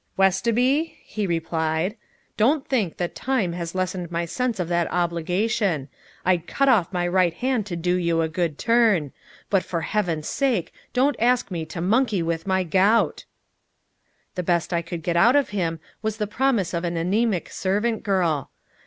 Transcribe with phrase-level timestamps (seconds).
[0.17, 1.95] "Westoby," he replied,
[2.35, 5.89] "don't think that time has lessened my sense of that obligation.
[6.25, 9.11] I'd cut off my right hand to do you a good turn.
[9.51, 13.25] But for heaven's sake, don't ask me to monkey with my gout!"
[14.33, 18.01] The best I could get out of him was the promise of an anemic servant
[18.01, 18.49] girl.